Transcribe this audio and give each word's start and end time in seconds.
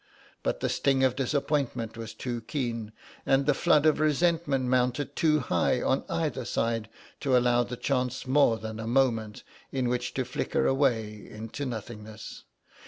But 0.41 0.61
the 0.61 0.67
sting 0.67 1.03
of 1.03 1.15
disappointment 1.15 1.95
was 1.95 2.15
too 2.15 2.41
keen, 2.47 2.91
and 3.23 3.45
the 3.45 3.53
flood 3.53 3.85
of 3.85 3.99
resentment 3.99 4.65
mounted 4.65 5.15
too 5.15 5.41
high 5.41 5.79
on 5.79 6.05
either 6.09 6.43
side 6.43 6.89
to 7.19 7.37
allow 7.37 7.61
the 7.61 7.77
chance 7.77 8.25
more 8.25 8.57
than 8.57 8.79
a 8.79 8.87
moment 8.87 9.43
in 9.71 9.89
which 9.89 10.15
to 10.15 10.25
flicker 10.25 10.65
away 10.65 11.29
into 11.29 11.67
nothingness. 11.67 12.45